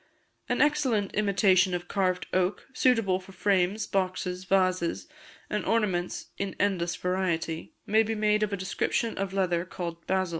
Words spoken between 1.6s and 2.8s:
of carved oak,